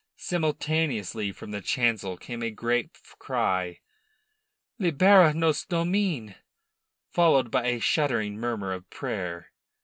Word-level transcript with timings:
Simultaneously 0.17 1.31
from 1.31 1.51
the 1.51 1.61
chancel 1.61 2.17
came 2.17 2.41
a 2.41 2.49
great 2.49 2.89
cry: 3.19 3.77
"Libera 4.79 5.31
nos, 5.31 5.63
Domine!" 5.63 6.33
followed 7.11 7.51
by 7.51 7.67
a 7.67 7.79
shuddering 7.79 8.35
murmur 8.35 8.71
of 8.73 8.89
prayer. 8.89 9.51